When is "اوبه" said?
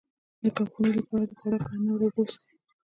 2.03-2.17